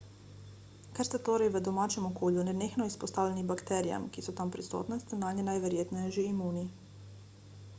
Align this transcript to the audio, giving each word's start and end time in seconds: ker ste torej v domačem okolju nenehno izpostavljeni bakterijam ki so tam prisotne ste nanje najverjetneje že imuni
ker 0.97 1.05
ste 1.07 1.19
torej 1.27 1.49
v 1.53 1.59
domačem 1.67 2.07
okolju 2.07 2.45
nenehno 2.47 2.87
izpostavljeni 2.91 3.43
bakterijam 3.51 4.07
ki 4.15 4.25
so 4.29 4.35
tam 4.39 4.53
prisotne 4.57 4.99
ste 5.03 5.21
nanje 5.25 5.45
najverjetneje 5.51 6.15
že 6.17 6.25
imuni 6.31 6.65